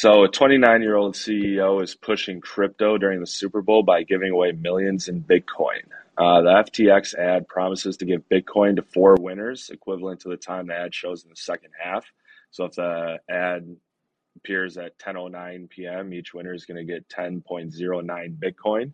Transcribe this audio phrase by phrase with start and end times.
[0.00, 4.30] So, a 29 year old CEO is pushing crypto during the Super Bowl by giving
[4.30, 5.82] away millions in Bitcoin.
[6.16, 10.68] Uh, the FTX ad promises to give Bitcoin to four winners, equivalent to the time
[10.68, 12.06] the ad shows in the second half.
[12.52, 13.76] So, if the ad
[14.36, 18.92] appears at 10:09 p.m., each winner is going to get 10.09 Bitcoin.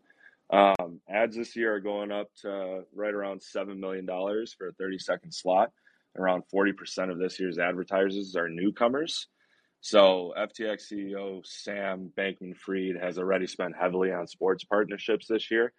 [0.49, 4.99] Um, ads this year are going up to right around $7 million for a 30
[5.01, 5.71] second slot.
[6.17, 9.29] Around 40% of this year's advertisers are newcomers.
[9.87, 15.75] So, FTX CEO Sam Bankman Fried has already spent heavily on sports partnerships this year,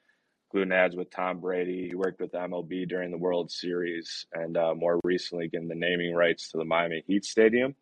[0.46, 1.88] including ads with Tom Brady.
[1.88, 6.14] He worked with MLB during the World Series and uh, more recently getting the naming
[6.14, 7.74] rights to the Miami Heat Stadium.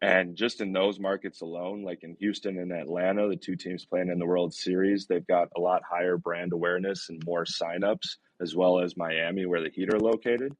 [0.00, 4.08] And just in those markets alone, like in Houston and Atlanta, the two teams playing
[4.08, 8.54] in the World Series, they've got a lot higher brand awareness and more signups, as
[8.54, 10.54] well as Miami, where the Heat are located.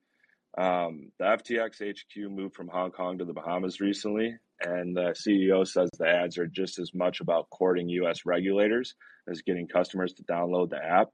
[0.58, 5.66] Um, the FTX HQ moved from Hong Kong to the Bahamas recently, and the CEO
[5.66, 8.26] says the ads are just as much about courting U.S.
[8.26, 8.94] regulators
[9.28, 11.08] as getting customers to download the app.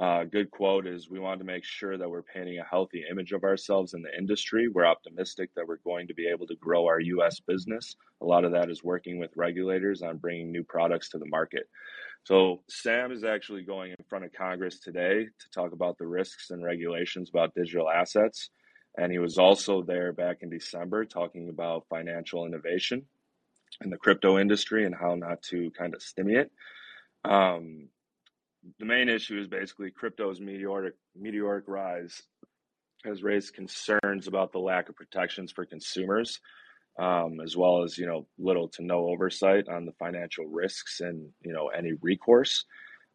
[0.00, 3.32] Uh, good quote is We want to make sure that we're painting a healthy image
[3.32, 4.68] of ourselves in the industry.
[4.68, 7.40] We're optimistic that we're going to be able to grow our U.S.
[7.40, 7.96] business.
[8.22, 11.64] A lot of that is working with regulators on bringing new products to the market.
[12.24, 16.50] So, Sam is actually going in front of Congress today to talk about the risks
[16.50, 18.50] and regulations about digital assets.
[18.96, 23.06] And he was also there back in December talking about financial innovation
[23.80, 26.48] in the crypto industry and how not to kind of stimulate.
[27.24, 27.88] Um,
[28.78, 32.22] the main issue is basically crypto's meteoric meteoric rise
[33.04, 36.38] has raised concerns about the lack of protections for consumers,
[36.98, 41.30] um, as well as you know little to no oversight on the financial risks and
[41.44, 42.64] you know any recourse.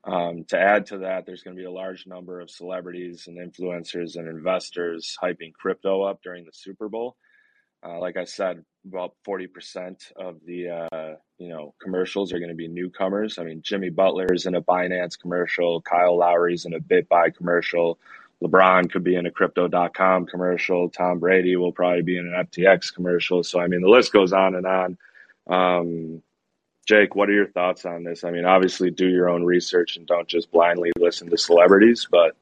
[0.03, 3.37] Um, to add to that, there's going to be a large number of celebrities and
[3.37, 7.17] influencers and investors hyping crypto up during the Super Bowl.
[7.85, 12.55] Uh, like I said, about 40% of the uh, you know commercials are going to
[12.55, 13.37] be newcomers.
[13.37, 17.99] I mean, Jimmy Butler's in a Binance commercial, Kyle Lowry's in a BitBuy commercial,
[18.43, 22.93] LeBron could be in a Crypto.com commercial, Tom Brady will probably be in an FTX
[22.93, 23.43] commercial.
[23.43, 24.97] So I mean, the list goes on and on.
[25.47, 26.23] Um,
[26.87, 28.23] Jake, what are your thoughts on this?
[28.23, 32.35] I mean, obviously, do your own research and don't just blindly listen to celebrities, but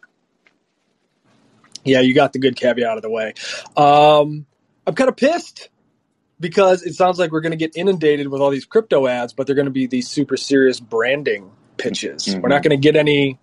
[1.83, 3.33] yeah, you got the good caveat out of the way.
[3.75, 4.45] Um,
[4.85, 5.69] I'm kind of pissed
[6.39, 9.47] because it sounds like we're going to get inundated with all these crypto ads, but
[9.47, 12.25] they're going to be these super serious branding pitches.
[12.25, 12.41] Mm-hmm.
[12.41, 13.39] We're not going to get any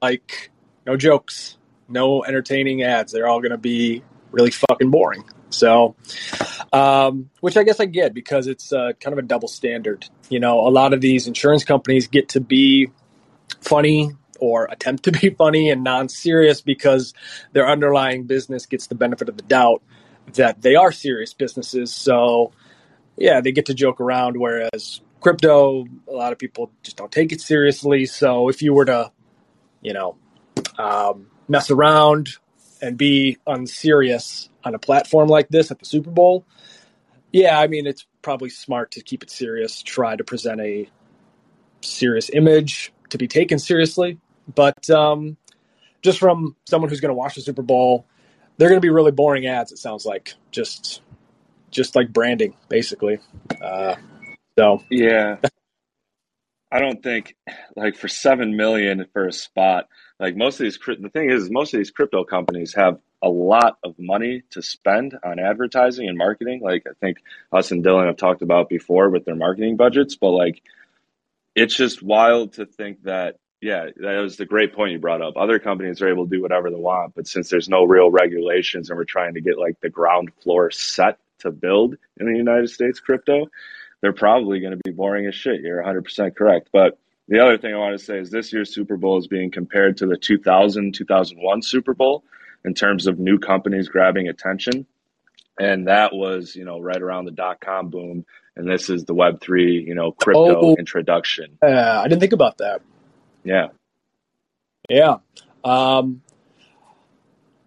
[0.00, 0.50] like
[0.86, 3.12] no jokes, no entertaining ads.
[3.12, 5.24] They're all going to be really fucking boring.
[5.50, 5.96] So,
[6.72, 10.08] um, which I guess I get because it's uh, kind of a double standard.
[10.28, 12.90] You know, a lot of these insurance companies get to be
[13.60, 17.14] funny or attempt to be funny and non-serious because
[17.52, 19.82] their underlying business gets the benefit of the doubt
[20.34, 21.92] that they are serious businesses.
[21.92, 22.52] So,
[23.16, 24.36] yeah, they get to joke around.
[24.36, 28.06] Whereas crypto, a lot of people just don't take it seriously.
[28.06, 29.12] So, if you were to,
[29.80, 30.16] you know,
[30.78, 32.36] um, mess around
[32.80, 36.44] and be unserious on a platform like this at the Super Bowl,
[37.32, 40.88] yeah, I mean, it's probably smart to keep it serious, try to present a
[41.82, 44.18] serious image to be taken seriously.
[44.54, 45.36] But um,
[46.02, 48.06] just from someone who's going to watch the Super Bowl,
[48.56, 49.72] they're going to be really boring ads.
[49.72, 51.02] It sounds like just
[51.70, 53.18] just like branding, basically.
[53.60, 53.96] Uh,
[54.58, 55.36] so yeah,
[56.76, 57.34] I don't think
[57.74, 59.88] like for seven million for a spot.
[60.20, 63.78] Like most of these, the thing is, most of these crypto companies have a lot
[63.82, 66.60] of money to spend on advertising and marketing.
[66.62, 70.32] Like I think us and Dylan have talked about before with their marketing budgets, but
[70.32, 70.62] like
[71.54, 75.38] it's just wild to think that yeah, that was the great point you brought up.
[75.38, 78.90] Other companies are able to do whatever they want, but since there's no real regulations
[78.90, 82.68] and we're trying to get like the ground floor set to build in the United
[82.68, 83.46] States crypto,
[84.06, 85.62] they're probably going to be boring as shit.
[85.62, 86.68] You're 100% correct.
[86.72, 86.96] But
[87.26, 89.96] the other thing I want to say is this year's Super Bowl is being compared
[89.96, 92.22] to the 2000 2001 Super Bowl
[92.64, 94.86] in terms of new companies grabbing attention.
[95.58, 98.24] And that was, you know, right around the dot com boom.
[98.54, 101.58] And this is the Web3, you know, crypto oh, introduction.
[101.60, 102.82] Uh, I didn't think about that.
[103.42, 103.70] Yeah.
[104.88, 105.16] Yeah.
[105.64, 106.22] Um,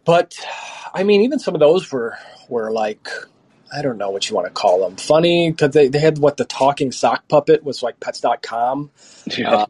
[0.05, 0.39] but
[0.93, 3.09] I mean, even some of those were were like
[3.71, 4.97] I don't know what you want to call them.
[4.97, 8.91] Funny because they, they had what the talking sock puppet was like pets.com.
[9.37, 9.53] Yeah.
[9.53, 9.65] Uh,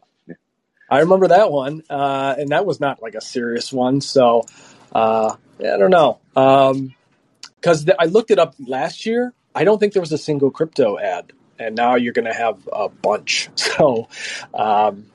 [0.90, 4.00] I remember that one, uh, and that was not like a serious one.
[4.00, 4.44] So
[4.92, 6.18] uh, yeah, I don't know.
[6.34, 9.32] Because um, I looked it up last year.
[9.54, 12.68] I don't think there was a single crypto ad, and now you're going to have
[12.72, 13.48] a bunch.
[13.56, 14.08] So
[14.52, 15.06] um,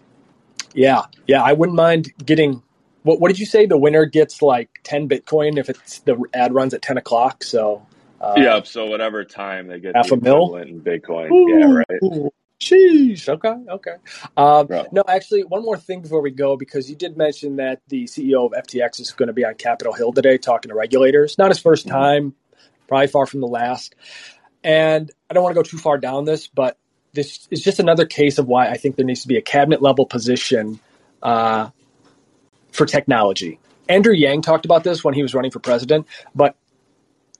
[0.73, 2.61] yeah, yeah, I wouldn't mind getting.
[3.03, 3.65] What, what did you say?
[3.65, 7.43] The winner gets like ten Bitcoin if it's the ad runs at ten o'clock.
[7.43, 7.85] So,
[8.25, 11.31] Uh, yeah, so whatever time they get half the a mil in Bitcoin.
[11.31, 12.31] Ooh, yeah, right.
[12.59, 13.29] Sheesh.
[13.29, 13.53] Okay.
[13.69, 13.95] Okay.
[14.35, 18.05] Um, no, actually, one more thing before we go, because you did mention that the
[18.05, 21.37] CEO of FTX is going to be on Capitol Hill today talking to regulators.
[21.37, 21.89] Not his 1st mm-hmm.
[21.89, 22.35] time,
[22.87, 23.93] probably far from the last.
[24.63, 26.77] And I don't want to go too far down this, but
[27.13, 29.81] this is just another case of why I think there needs to be a cabinet
[29.81, 30.79] level position
[31.21, 31.69] uh,
[32.71, 33.59] for technology.
[33.87, 36.55] Andrew Yang talked about this when he was running for president, but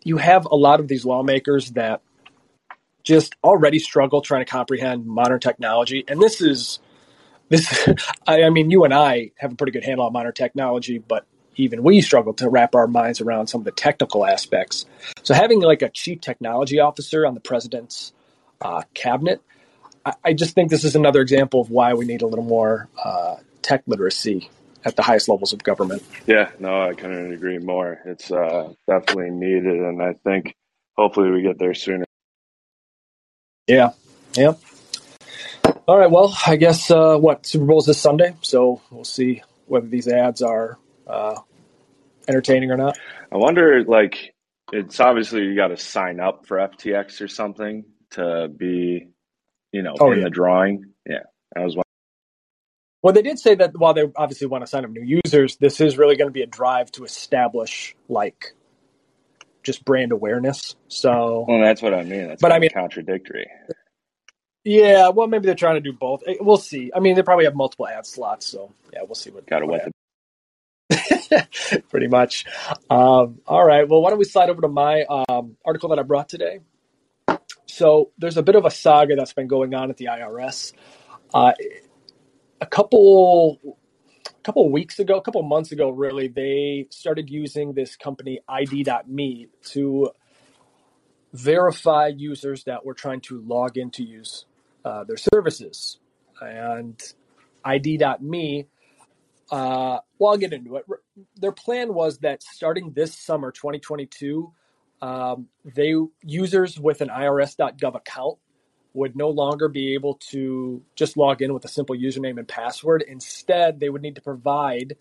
[0.06, 2.02] you have a lot of these lawmakers that
[3.04, 6.06] just already struggle trying to comprehend modern technology.
[6.08, 6.80] And this is
[7.50, 7.90] this
[8.28, 11.26] I, I, mean you and I have a pretty good handle on modern technology, but
[11.56, 14.86] even we struggle to wrap our minds around some of the technical aspects.
[15.24, 18.14] So having like a chief technology officer on the president's
[18.62, 19.42] uh, cabinet,
[20.06, 22.90] I, I, just think this is another example of why we need a little more
[23.04, 24.50] uh, tech literacy
[24.86, 26.04] at the highest levels of government.
[26.28, 28.00] Yeah, no, I couldn't agree more.
[28.06, 30.56] It's uh, definitely needed, and I think
[30.96, 32.06] hopefully we get there sooner.
[33.68, 33.92] Yeah,
[34.38, 34.54] yeah.
[35.88, 39.42] All right, well, I guess uh, what Super Bowl is this Sunday, so we'll see
[39.66, 40.78] whether these ads are
[41.08, 41.36] uh,
[42.28, 42.98] entertaining or not.
[43.32, 44.34] I wonder, like,
[44.72, 49.10] it's obviously you got to sign up for FTX or something to be,
[49.72, 50.24] you know, oh, in yeah.
[50.26, 50.86] the drawing.
[51.08, 51.24] Yeah,
[51.56, 51.76] I was
[53.06, 55.80] well, they did say that while they obviously want to sign up new users, this
[55.80, 58.56] is really going to be a drive to establish like
[59.62, 60.76] just brand awareness.
[60.88, 62.30] So, well, that's what I mean.
[62.30, 63.46] That's but I mean, contradictory.
[64.64, 66.24] Yeah, well, maybe they're trying to do both.
[66.26, 66.92] Eh, we'll see.
[66.96, 69.46] I mean, they probably have multiple ad slots, so yeah, we'll see what.
[69.46, 69.88] Got to wet
[70.90, 71.82] the.
[71.92, 72.46] Pretty much.
[72.90, 73.88] Um, all right.
[73.88, 76.62] Well, why don't we slide over to my um, article that I brought today?
[77.68, 80.74] So there's a bit of a saga that's been going on at the IRS.
[81.32, 81.52] Uh,
[82.62, 83.60] a couple
[84.28, 89.48] a couple weeks ago, a couple months ago, really, they started using this company ID.me
[89.72, 90.12] to
[91.34, 94.46] verify users that were trying to log in to use
[94.84, 95.98] uh, their services.
[96.40, 97.02] And
[97.64, 98.68] ID.me,
[99.52, 100.86] uh, well, I'll get into it.
[101.36, 104.52] Their plan was that starting this summer, 2022,
[105.02, 105.94] um, they
[106.24, 108.38] users with an IRS.gov account
[108.96, 113.04] would no longer be able to just log in with a simple username and password.
[113.06, 114.96] Instead, they would need to provide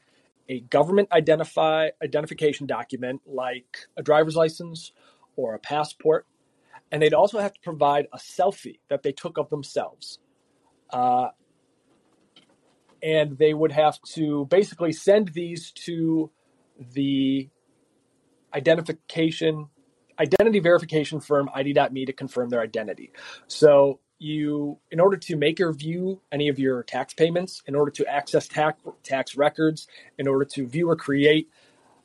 [0.49, 4.93] a government identify identification document like a driver's license
[5.37, 6.27] or a passport,
[6.91, 10.19] and they'd also have to provide a selfie that they took of themselves.
[10.91, 11.29] Uh,
[13.03, 16.31] and they would have to basically send these to
[16.93, 17.49] the
[18.53, 19.69] identification
[20.19, 23.13] identity verification firm ID.me to confirm their identity.
[23.47, 27.91] So you, in order to make or view any of your tax payments, in order
[27.93, 29.87] to access tax tax records,
[30.19, 31.49] in order to view or create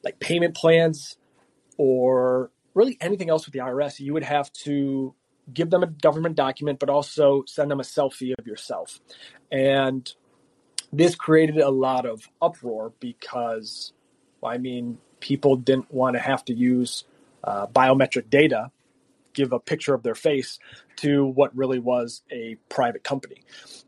[0.03, 1.17] like payment plans,
[1.77, 5.13] or really anything else with the IRS, you would have to
[5.53, 8.99] give them a government document, but also send them a selfie of yourself.
[9.51, 10.11] And
[10.91, 13.93] this created a lot of uproar because,
[14.41, 17.05] well, I mean, people didn't want to have to use
[17.43, 18.71] uh, biometric data
[19.33, 20.59] give a picture of their face
[20.97, 23.43] to what really was a private company.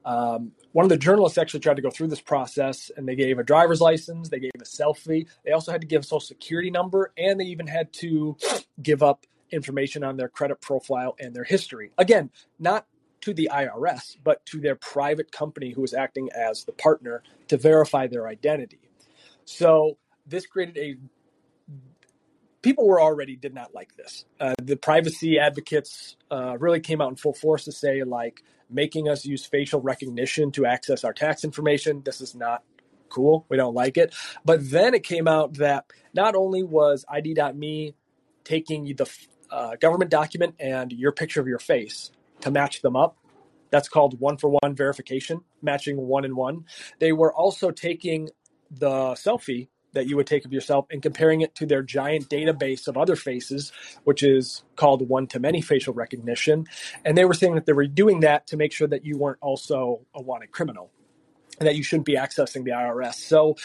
[0.05, 3.37] Um, one of the journalists actually tried to go through this process and they gave
[3.39, 6.71] a driver's license, they gave a selfie, they also had to give a social security
[6.71, 8.37] number, and they even had to
[8.81, 11.91] give up information on their credit profile and their history.
[11.97, 12.85] Again, not
[13.21, 17.57] to the IRS, but to their private company who was acting as the partner to
[17.57, 18.79] verify their identity.
[19.45, 20.95] So this created a
[22.61, 24.25] people were already did not like this.
[24.39, 29.09] Uh, the privacy advocates uh, really came out in full force to say, like, making
[29.09, 32.01] us use facial recognition to access our tax information.
[32.03, 32.63] This is not
[33.09, 33.45] cool.
[33.49, 34.15] We don't like it.
[34.45, 37.95] But then it came out that not only was ID.me
[38.43, 39.09] taking the
[39.51, 43.17] uh, government document and your picture of your face to match them up.
[43.69, 46.65] That's called one for one verification, matching one in one.
[46.99, 48.29] They were also taking
[48.69, 52.87] the selfie that you would take of yourself and comparing it to their giant database
[52.87, 53.71] of other faces,
[54.03, 56.65] which is called one to many facial recognition.
[57.03, 59.39] And they were saying that they were doing that to make sure that you weren't
[59.41, 60.91] also a wanted criminal
[61.59, 63.15] and that you shouldn't be accessing the IRS.
[63.15, 63.55] So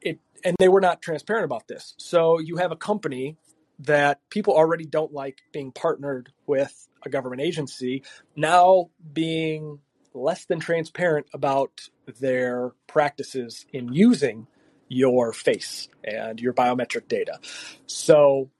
[0.00, 1.94] it, and they were not transparent about this.
[1.98, 3.36] So you have a company
[3.80, 8.02] that people already don't like being partnered with a government agency
[8.36, 9.80] now being
[10.14, 11.88] less than transparent about
[12.20, 14.46] their practices in using
[14.94, 17.38] your face and your biometric data.
[17.86, 18.50] So,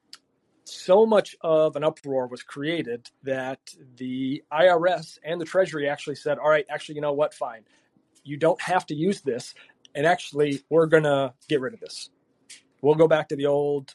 [0.64, 3.61] so much of an uproar was created that
[3.97, 7.35] the IRS and the Treasury actually said, all right, actually, you know what?
[7.35, 7.64] Fine.
[8.25, 9.55] You don't have to use this.
[9.95, 12.11] And actually, we're going to get rid of this.
[12.83, 13.95] We'll go back to the old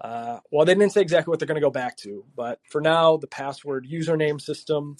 [0.00, 2.80] Uh, well, they didn't say exactly what they're going to go back to, but for
[2.80, 4.96] now, the password username system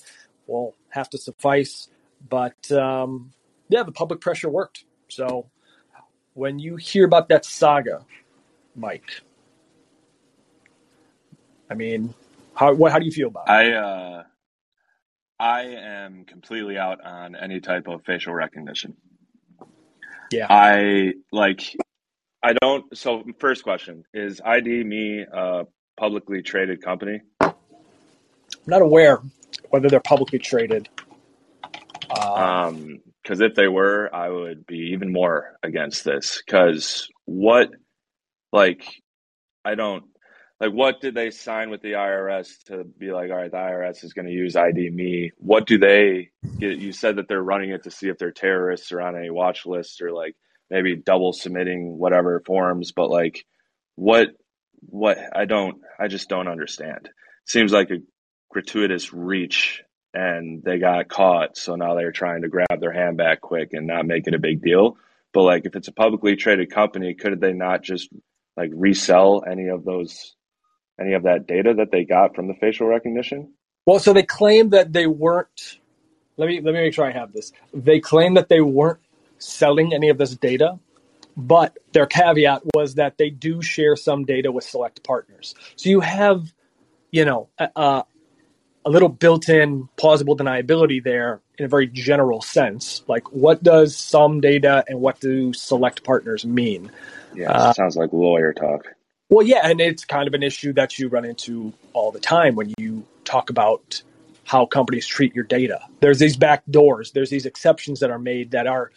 [0.46, 1.88] will have to suffice.
[2.28, 3.32] But um,
[3.68, 4.84] yeah, the public pressure worked.
[5.08, 5.50] So
[6.34, 8.04] when you hear about that saga,
[8.74, 9.22] Mike,
[11.70, 12.14] I mean,
[12.54, 13.50] how what, how do you feel about it?
[13.50, 14.22] I uh,
[15.38, 18.96] I am completely out on any type of facial recognition.
[20.30, 20.46] Yeah.
[20.48, 21.76] I like.
[22.42, 22.96] I don't.
[22.96, 27.20] So, first question is ID.me a publicly traded company?
[27.40, 27.54] I'm
[28.66, 29.20] not aware
[29.70, 30.88] whether they're publicly traded.
[32.10, 36.42] Uh, Um, because if they were, I would be even more against this.
[36.44, 37.70] Because what,
[38.52, 38.84] like,
[39.64, 40.04] I don't
[40.60, 40.72] like.
[40.72, 43.30] What did they sign with the IRS to be like?
[43.30, 45.32] All right, the IRS is going to use ID.me.
[45.38, 46.30] What do they?
[46.58, 46.78] Get?
[46.78, 49.66] You said that they're running it to see if they're terrorists or on a watch
[49.66, 50.34] list or like
[50.70, 52.92] maybe double submitting whatever forms.
[52.92, 53.44] But like,
[53.94, 54.28] what?
[54.80, 55.18] What?
[55.34, 55.80] I don't.
[55.98, 57.08] I just don't understand.
[57.46, 58.02] Seems like a
[58.50, 59.82] gratuitous reach
[60.14, 61.56] and they got caught.
[61.56, 64.38] So now they're trying to grab their hand back quick and not make it a
[64.38, 64.96] big deal.
[65.32, 68.10] But like, if it's a publicly traded company, could they not just
[68.56, 70.34] like resell any of those,
[71.00, 73.54] any of that data that they got from the facial recognition?
[73.86, 75.78] well, so they claim that they weren't.
[76.36, 77.52] Let me let me make sure I have this.
[77.74, 79.00] They claim that they weren't
[79.38, 80.78] selling any of this data,
[81.36, 85.54] but their caveat was that they do share some data with select partners.
[85.76, 86.52] So you have,
[87.10, 88.04] you know, a,
[88.84, 93.02] a little built-in plausible deniability there in a very general sense.
[93.06, 96.90] Like, what does some data and what do select partners mean?
[97.34, 98.86] Yeah, Uh, sounds like lawyer talk.
[99.28, 102.54] Well, yeah, and it's kind of an issue that you run into all the time
[102.54, 104.02] when you talk about
[104.44, 105.80] how companies treat your data.
[106.00, 108.90] There's these back doors, there's these exceptions that are made that are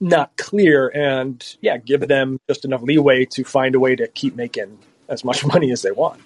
[0.00, 4.34] not clear, and yeah, give them just enough leeway to find a way to keep
[4.34, 6.20] making as much money as they want.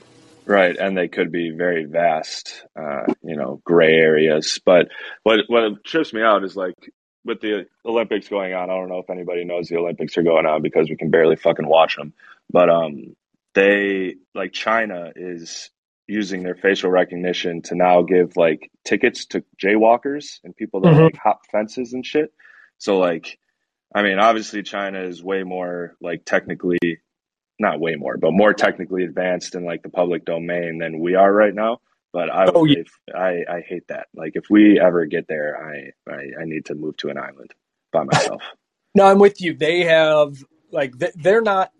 [0.48, 4.58] Right, and they could be very vast, uh, you know, gray areas.
[4.64, 4.88] But
[5.22, 6.74] what what trips me out is like
[7.22, 8.70] with the Olympics going on.
[8.70, 11.36] I don't know if anybody knows the Olympics are going on because we can barely
[11.36, 12.14] fucking watch them.
[12.50, 13.14] But um,
[13.54, 15.70] they like China is
[16.06, 21.02] using their facial recognition to now give like tickets to jaywalkers and people that Mhm.
[21.04, 22.32] like hop fences and shit.
[22.78, 23.38] So like,
[23.94, 26.78] I mean, obviously China is way more like technically
[27.58, 31.32] not way more, but more technically advanced in like the public domain than we are
[31.32, 31.78] right now.
[32.12, 32.82] But I Oh, yeah.
[33.14, 34.08] I I hate that.
[34.14, 37.52] Like if we ever get there, I I, I need to move to an island
[37.92, 38.42] by myself.
[38.94, 39.54] No, I'm with you.
[39.54, 41.70] They have like they're not.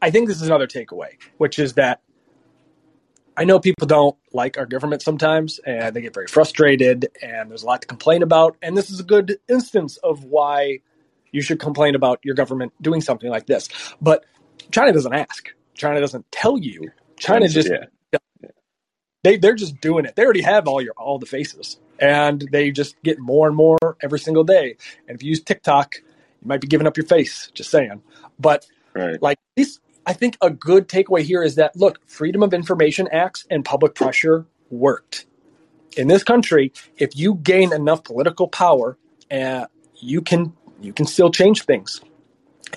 [0.00, 2.00] I think this is another takeaway, which is that
[3.36, 7.62] I know people don't like our government sometimes, and they get very frustrated, and there's
[7.62, 8.56] a lot to complain about.
[8.62, 10.80] And this is a good instance of why
[11.32, 13.68] you should complain about your government doing something like this.
[14.00, 14.26] But
[14.70, 15.50] China doesn't ask.
[15.74, 16.90] China doesn't tell you.
[17.16, 18.18] China just yeah,
[19.22, 20.16] they they're just doing it.
[20.16, 23.96] They already have all your all the faces, and they just get more and more
[24.02, 24.76] every single day.
[25.06, 27.50] And if you use TikTok, you might be giving up your face.
[27.54, 28.02] Just saying.
[28.38, 29.20] But right.
[29.20, 33.46] like this, I think a good takeaway here is that look, Freedom of Information Acts
[33.50, 35.26] and public pressure worked
[35.96, 36.72] in this country.
[36.96, 38.96] If you gain enough political power,
[39.30, 42.00] uh, you can you can still change things.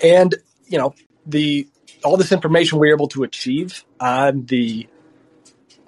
[0.02, 0.34] And
[0.66, 0.94] you know
[1.26, 1.66] the
[2.04, 4.86] all this information we're able to achieve on the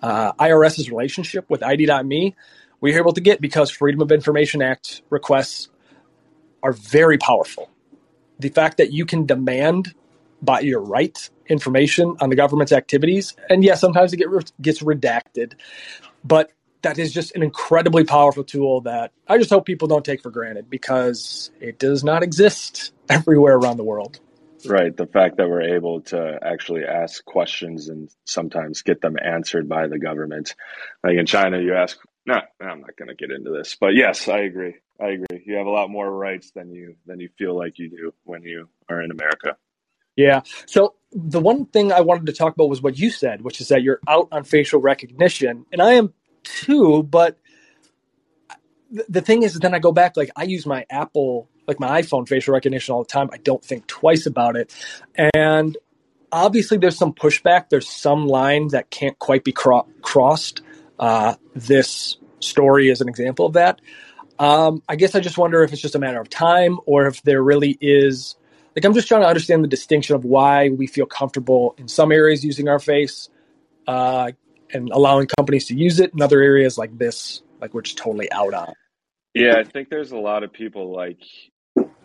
[0.02, 2.34] uh, IRS's relationship with ID.me,
[2.80, 5.68] we're able to get because Freedom of Information Act requests
[6.62, 7.70] are very powerful.
[8.38, 9.94] The fact that you can demand
[10.42, 14.28] by your right information on the government's activities, and yes, sometimes it get,
[14.60, 15.54] gets redacted,
[16.24, 20.22] but that is just an incredibly powerful tool that I just hope people don't take
[20.22, 24.20] for granted because it does not exist everywhere around the world.
[24.64, 24.96] Right.
[24.96, 29.88] The fact that we're able to actually ask questions and sometimes get them answered by
[29.88, 30.54] the government.
[31.04, 34.28] Like in China, you ask, no, I'm not going to get into this, but yes,
[34.28, 34.76] I agree.
[35.00, 35.42] I agree.
[35.44, 38.42] You have a lot more rights than you than you feel like you do when
[38.42, 39.56] you are in America.
[40.16, 40.40] Yeah.
[40.64, 43.68] So the one thing I wanted to talk about was what you said, which is
[43.68, 47.02] that you're out on facial recognition, and I am too.
[47.02, 47.38] But
[48.92, 50.16] th- the thing is, then I go back.
[50.16, 53.28] Like I use my Apple, like my iPhone facial recognition all the time.
[53.32, 54.74] I don't think twice about it,
[55.34, 55.76] and
[56.32, 57.68] obviously there's some pushback.
[57.68, 60.62] There's some line that can't quite be cro- crossed.
[60.98, 63.80] Uh, this story is an example of that.
[64.38, 67.22] Um, I guess I just wonder if it's just a matter of time, or if
[67.22, 68.36] there really is
[68.76, 72.12] like I'm just trying to understand the distinction of why we feel comfortable in some
[72.12, 73.30] areas using our face
[73.86, 74.32] uh,
[74.72, 78.30] and allowing companies to use it in other areas like this, like we're just totally
[78.30, 78.74] out on.
[79.32, 81.22] Yeah, I think there's a lot of people like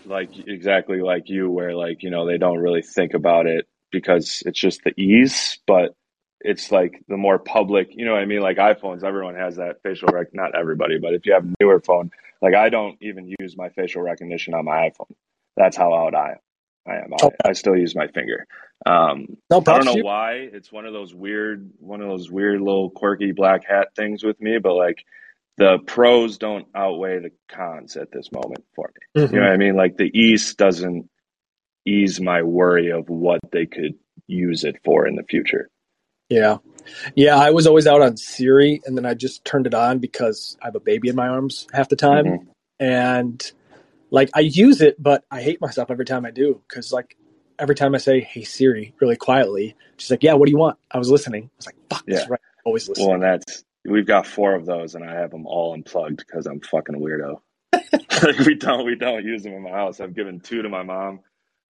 [0.06, 4.44] like exactly like you where like, you know, they don't really think about it because
[4.46, 5.96] it's just the ease, but
[6.40, 8.42] it's like the more public, you know what I mean?
[8.42, 10.34] Like iPhones, everyone has that facial rec.
[10.34, 13.70] Not everybody, but if you have a newer phone, like I don't even use my
[13.70, 15.14] facial recognition on my iPhone.
[15.56, 16.36] That's how out I,
[16.88, 17.14] I am.
[17.14, 18.48] I, I still use my finger.
[18.86, 20.04] Um, No I don't know you.
[20.04, 20.34] why.
[20.34, 24.42] It's one of those weird, one of those weird little quirky black hat things with
[24.42, 25.06] me, but like
[25.58, 29.22] the pros don't outweigh the cons at this moment for me.
[29.24, 29.32] Mhm.
[29.34, 29.76] You know what I mean?
[29.76, 31.10] Like the ease doesn't
[31.86, 33.96] ease my worry of what they could
[34.28, 35.70] use it for in the future.
[36.30, 36.58] Yeah.
[37.16, 40.58] Yeah, I was always out on Siri and then I just turned it on because
[40.62, 42.26] I have a baby in my arms half the time.
[42.26, 42.48] Mhm.
[42.80, 43.52] And
[44.10, 47.16] like I use it, but I hate myself every time I do because like
[47.60, 50.80] every time I say, "Hey Siri," really quietly, she's like, "Yeah, what do you want?"
[50.90, 51.44] I was listening.
[51.44, 52.32] I was like, "Fuck, that's Yeah.
[52.32, 53.08] right." Always listening.
[53.08, 56.46] Well, and that's we've got four of those, and I have them all unplugged because
[56.46, 57.38] I'm fucking weirdo.
[58.24, 60.00] like we don't we don't use them in my house.
[60.00, 61.22] I've given two to my mom,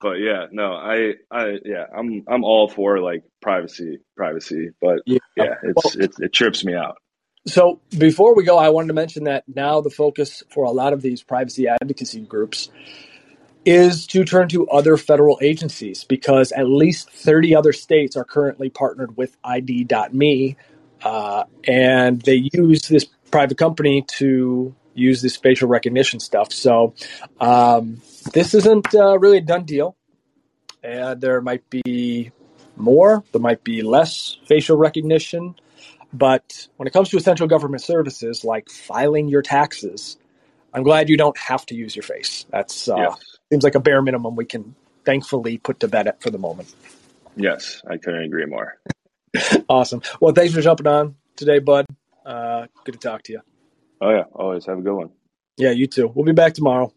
[0.02, 5.20] but yeah, no, I I yeah, I'm I'm all for like privacy, privacy, but Yeah.
[5.36, 6.98] yeah, it's it, it trips me out.
[7.48, 10.94] So before we go, I wanted to mention that now the focus for a lot
[10.94, 12.70] of these privacy advocacy groups
[13.66, 18.70] is to turn to other federal agencies because at least 30 other states are currently
[18.70, 20.58] partnered with ID.me
[21.04, 26.52] uh, and they use this private company to use this facial recognition stuff.
[26.52, 26.94] So
[27.40, 28.02] um,
[28.34, 29.96] this isn't uh, really a done deal.
[30.84, 32.32] And there might be
[32.76, 35.56] more, there might be less facial recognition.
[36.14, 40.18] But when it comes to essential government services like filing your taxes,
[40.74, 42.46] I'm glad you don't have to use your face.
[42.50, 46.30] That's uh, yes, seems like a bare minimum we can thankfully put to bed for
[46.30, 46.74] the moment.
[47.36, 48.78] yes, I couldn't agree more.
[49.70, 50.02] Awesome.
[50.20, 51.86] Well, thanks for jumping on today, bud.
[52.26, 53.42] Uh, good to talk to you.
[54.02, 55.10] Oh yeah, always have a good one.
[55.58, 56.12] Yeah, you too.
[56.14, 56.94] We'll be back tomorrow.